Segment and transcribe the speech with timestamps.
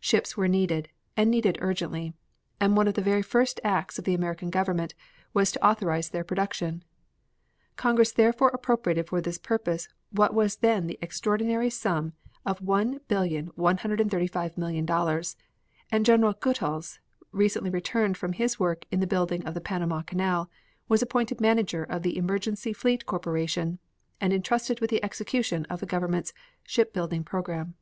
[0.00, 2.12] Ships were needed, and needed urgently,
[2.58, 4.92] and one of the very first acts of the American Government
[5.32, 6.82] was to authorize their production.
[7.76, 12.12] Congress therefore appropriated for this purpose what was then the extraordinary sum
[12.44, 15.36] of $1,135,000,000
[15.92, 16.98] and General Goethals,
[17.30, 20.50] recently returned from his work in building the Panama Canal,
[20.88, 23.78] was appointed manager of the Emergency Fleet Corporation
[24.20, 26.32] and entrusted with the execution of the government's
[26.64, 27.76] ship building program.